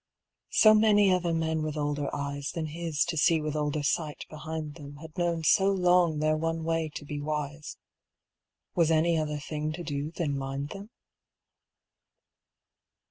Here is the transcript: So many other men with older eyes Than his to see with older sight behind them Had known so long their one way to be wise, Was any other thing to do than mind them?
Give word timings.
So 0.49 0.73
many 0.73 1.11
other 1.13 1.31
men 1.31 1.61
with 1.61 1.77
older 1.77 2.09
eyes 2.11 2.53
Than 2.53 2.65
his 2.65 3.05
to 3.05 3.17
see 3.17 3.39
with 3.39 3.55
older 3.55 3.83
sight 3.83 4.25
behind 4.31 4.73
them 4.73 4.95
Had 4.95 5.15
known 5.15 5.43
so 5.43 5.67
long 5.69 6.17
their 6.17 6.35
one 6.35 6.63
way 6.63 6.89
to 6.95 7.05
be 7.05 7.21
wise, 7.21 7.77
Was 8.73 8.89
any 8.89 9.15
other 9.15 9.37
thing 9.37 9.71
to 9.73 9.83
do 9.83 10.09
than 10.09 10.35
mind 10.35 10.69
them? 10.69 10.89